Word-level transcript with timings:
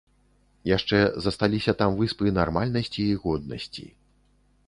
Яшчэ 0.69 1.01
засталіся 1.25 1.75
там 1.83 1.91
выспы 2.01 2.33
нармальнасці 2.39 3.01
і 3.09 3.19
годнасці. 3.27 3.85